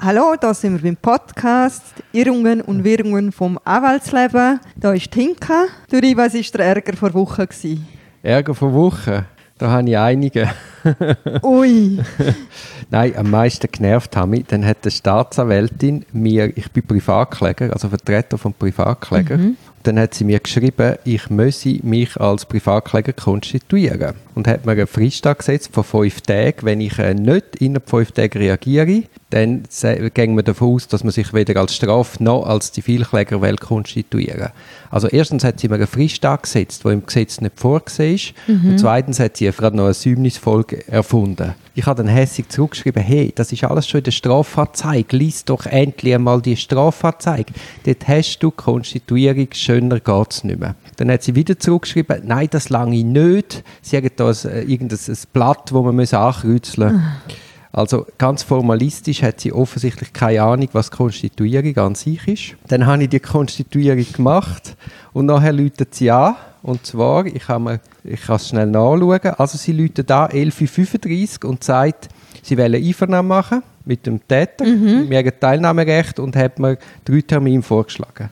[0.00, 4.60] Hallo, da sind wir beim Podcast Irrungen und Wirrungen vom Anwaltsleben.
[4.76, 5.64] Da ist Tinka.
[5.90, 7.48] Duri, was war der Ärger vor Wochen?
[8.22, 9.26] Ärger vor Wochen?
[9.58, 10.48] Da habe ich einige.
[11.42, 11.98] Ui.
[12.90, 17.88] Nein, am meisten genervt habe ich, dann hat die Staatsanwältin mir, ich bin Privatkläger, also
[17.88, 19.56] Vertreter von Privatkläger, mhm.
[19.82, 24.14] dann hat sie mir geschrieben, ich müsse mich als Privatkläger konstituieren.
[24.34, 26.58] Und hat mir eine Frist gesetzt von fünf Tagen.
[26.62, 29.64] Wenn ich äh, nicht innerhalb fünf Tagen reagiere, dann
[30.14, 34.50] gehen wir davon aus, dass man sich weder als Straf noch als Zivilkläger will konstituieren
[34.90, 38.34] Also erstens hat sie mir eine Frist angesetzt, die im Gesetz nicht vorgesehen ist.
[38.46, 38.70] Mhm.
[38.70, 41.54] Und zweitens hat sie gerade noch eine Säumnisfolge erfunden.
[41.74, 45.16] Ich habe dann hässlich zurückgeschrieben, hey, das ist alles schon in der Strafanzeige.
[45.16, 47.52] Lies doch endlich einmal die Strafanzeige.
[47.84, 50.74] Dort hast du Konstituierung, schöner geht es nicht mehr.
[50.96, 53.62] Dann hat sie wieder zurückgeschrieben, nein, das lange nicht.
[53.82, 57.00] Sie haben da ein, äh, irgendein ein Blatt, das man ankreuzeln muss.
[57.00, 57.08] Mhm.
[57.72, 62.56] Also ganz formalistisch hat sie offensichtlich keine Ahnung, was Konstituierung an sich ist.
[62.68, 64.76] Dann habe ich die Konstituierung gemacht
[65.12, 66.36] und nachher läutet sie an.
[66.62, 71.44] Und zwar, ich kann, mir, ich kann es schnell nachschauen, also sie läutet an 11.35
[71.44, 72.08] Uhr und sagt,
[72.42, 75.08] sie wollen Einvernahmen machen mit dem Täter, mhm.
[75.08, 78.30] wir haben Teilnahmerecht und hat mir drei Termine vorgeschlagen.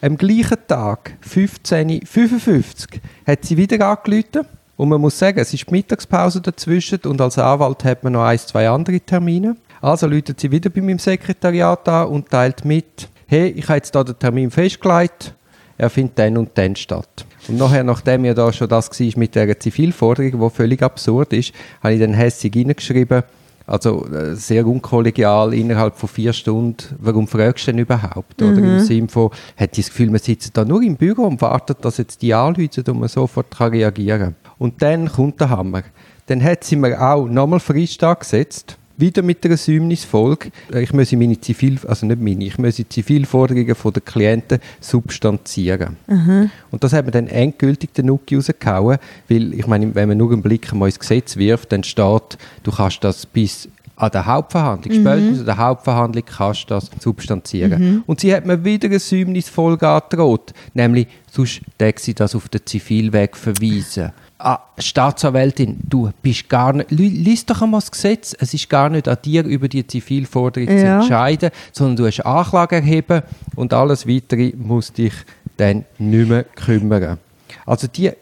[0.00, 5.68] Am gleichen Tag, 15.55 Uhr, hat sie wieder angerufen und man muss sagen, es ist
[5.68, 9.56] die Mittagspause dazwischen und als Anwalt hat man noch ein, zwei andere Termine.
[9.80, 13.94] Also läutet sie wieder bei meinem Sekretariat an und teilt mit, hey, ich habe jetzt
[13.94, 15.34] da den Termin festgelegt,
[15.78, 17.24] er findet dann und dann statt.
[17.48, 21.54] Und nachher, nachdem ja da schon das war mit der Zivilforderung, die völlig absurd ist,
[21.82, 23.22] habe ich dann hässig reingeschrieben,
[23.68, 28.40] also äh, sehr unkollegial innerhalb von vier Stunden, warum fragst du denn überhaupt?
[28.40, 28.48] Mhm.
[28.48, 31.84] Oder im Sinne von, hat das Gefühl, man sitzt da nur im Büro und wartet,
[31.84, 34.36] dass jetzt die anrufen und man sofort kann reagieren kann.
[34.58, 35.82] Und dann kommt der Hammer.
[36.26, 40.50] Dann hat sie mir auch nochmal Frist angesetzt, wieder mit einer Säumnisfolge.
[40.74, 45.96] Ich muss meine Zivil, also nicht meine, ich muss die Zivilforderungen der Klienten substanzieren.
[46.06, 46.50] Mhm.
[46.70, 48.98] Und das hat man dann endgültig den Nuki rausgehauen,
[49.28, 52.72] weil ich meine, wenn man nur einen Blick mal ins Gesetz wirft, dann steht, du
[52.72, 55.02] kannst das bis an der Hauptverhandlung, mhm.
[55.02, 57.82] spätestens an der Hauptverhandlung kannst du das substanzieren.
[57.82, 58.02] Mhm.
[58.06, 62.64] Und sie hat mir wieder eine Säumnisfolge angedroht, nämlich, sonst darf sie das auf den
[62.64, 68.68] Zivilweg verweisen ah, Staatsanwältin, du bist gar nicht, lies doch einmal das Gesetz, es ist
[68.68, 70.78] gar nicht an dir, über die Zivilforderung ja.
[70.78, 73.22] zu entscheiden, sondern du hast Anklage erheben
[73.56, 75.12] und alles Weitere muss dich
[75.56, 77.18] dann nicht mehr kümmern.
[77.66, 78.12] Also die...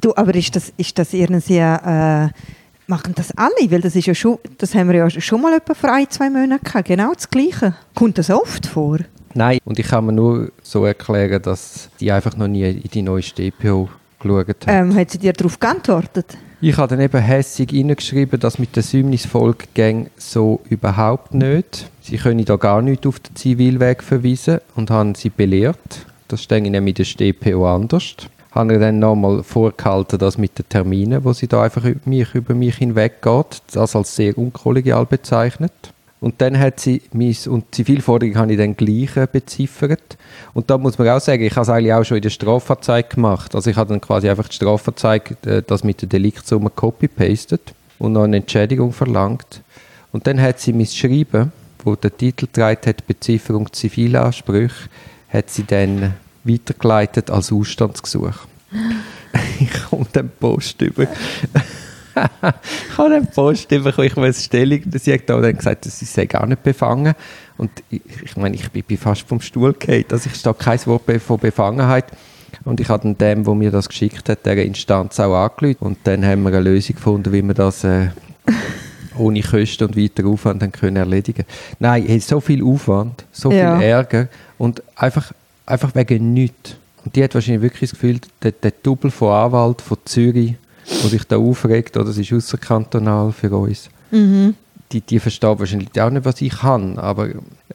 [0.00, 1.58] Du, aber ist das, ist das irgendwie...
[1.58, 2.28] Äh
[2.86, 3.70] machen das alle?
[3.70, 6.30] Weil das ist ja schon, das haben wir ja schon mal etwa vor ein, zwei
[6.30, 6.88] Monaten gehabt.
[6.88, 7.74] Genau das Gleiche.
[7.94, 8.98] Kommt das oft vor?
[9.34, 13.02] Nein, und ich kann mir nur so erklären, dass die einfach noch nie in die
[13.02, 13.88] neue StPO
[14.18, 14.64] geschaut hat.
[14.66, 16.38] Ähm, hat sie dir darauf geantwortet?
[16.62, 21.90] Ich habe dann eben hässig reingeschrieben, dass mit der Säumnisfolge gang so überhaupt nicht.
[22.00, 26.06] Sie können da gar nicht auf den Zivilweg verweisen und haben sie belehrt.
[26.28, 28.16] Das stehe ich nämlich in der StPO anders.
[28.56, 32.34] Habe ich dann nochmal vorgehalten, dass mit den Terminen, wo sie da einfach über mich,
[32.34, 35.72] über mich hinweggeht, das als sehr unkollegial bezeichnet.
[36.20, 40.16] Und dann hat sie mein, und Zivilforderung habe ich dann gleich beziffert.
[40.54, 43.16] Und da muss man auch sagen, ich habe es eigentlich auch schon in der Strafanzeige
[43.16, 43.54] gemacht.
[43.54, 48.14] Also ich habe dann quasi einfach die Strafanzeige, äh, das mit der Deliktsumme copy-pastet und
[48.14, 49.60] noch eine Entschädigung verlangt.
[50.12, 51.52] Und dann hat sie mein Schreiben,
[51.84, 54.88] wo der Titel trägt hat, Bezifferung Zivilansprüche,
[55.28, 56.14] hat sie dann
[56.46, 58.34] weitergeleitet als Ausstandsgesuch.
[59.60, 61.06] ich komme dann Post über
[62.16, 66.46] ich habe eine Post bekommen, ich muss Stellung, sie hat dann gesagt, sie sei gar
[66.46, 67.14] nicht befangen.
[67.58, 71.02] Und ich, ich meine, ich bin fast vom Stuhl gefallen, also ich stehe kein Wort
[71.20, 72.06] von Befangenheit.
[72.64, 75.82] Und ich habe dann dem, der mir das geschickt hat, der Instanz auch angelötet.
[75.82, 78.08] Und dann haben wir eine Lösung gefunden, wie wir das äh,
[79.18, 81.44] ohne Kosten und weiter Aufwand dann können erledigen
[81.78, 83.78] Nein, hey, so viel Aufwand, so ja.
[83.78, 85.32] viel Ärger und einfach,
[85.66, 86.76] einfach wegen nichts.
[87.04, 90.56] Und die hat wahrscheinlich wirklich das Gefühl, der, der Double von Anwalt von Zürich
[90.86, 92.06] die sich da aufregt, oder?
[92.06, 93.90] Das ist außerkantonal für uns.
[94.10, 94.54] Mhm.
[94.92, 96.98] Die, die verstehen wahrscheinlich auch nicht, was ich kann.
[96.98, 97.28] Aber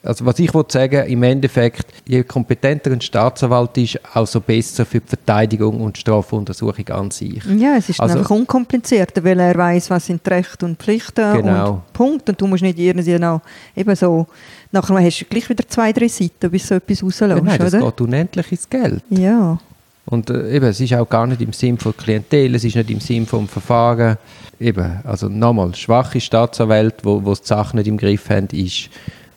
[0.04, 5.00] also was ich wollte sagen, im Endeffekt, je kompetenter ein Staatsanwalt ist, also besser für
[5.00, 7.44] die Verteidigung und die Strafuntersuchung an sich.
[7.46, 11.72] Ja, es ist also, einfach unkomplizierter, weil er weiß, was sind Rechte und Pflichten genau.
[11.74, 12.30] und Punkt.
[12.30, 13.42] Und du musst nicht irgendwie noch
[13.76, 14.26] eben so,
[14.72, 17.74] nachher hast du gleich wieder zwei, drei Seiten, bis so etwas rauslässt, ja, nein, das
[17.74, 17.86] oder?
[17.86, 19.04] geht unendlich ins Geld.
[19.10, 19.60] Ja.
[20.06, 22.90] Und äh, eben, es ist auch gar nicht im Sinn von Klientel, es ist nicht
[22.90, 24.18] im Sinn vom Verfahren.
[24.60, 28.90] Eben, also nochmal, schwache Staatsanwälte, wo, wo die Sachen nicht im Griff haben, ist,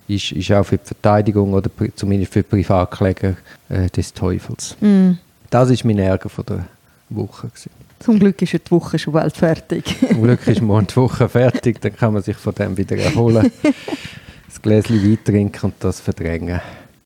[0.09, 3.37] ist, ist auch für die Verteidigung oder zumindest für Privatkläger
[3.69, 4.77] äh, des Teufels.
[4.81, 5.12] Mm.
[5.51, 6.67] Das ist mein Ärger von der
[7.11, 7.49] Woche.
[7.49, 7.71] Gewesen.
[8.01, 9.97] Zum Glück ist die Woche schon bald fertig.
[10.06, 13.51] Zum Glück ist morgen die Woche fertig, dann kann man sich von dem wieder erholen.
[14.65, 16.59] Gläschen Wein trinken und das verdrängen.